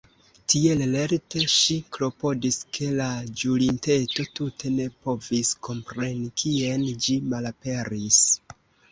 Tiel 0.51 0.79
lerte 0.91 1.41
ŝi 1.55 1.75
klopodis 1.97 2.55
ke 2.77 2.87
la 3.01 3.09
ĵurinteto 3.41 4.25
tute 4.39 4.71
ne 4.77 4.87
povis 5.03 5.51
kompreni 5.67 6.31
kien 6.45 6.87
ĝi 7.05 7.19
malaperis. 7.35 8.19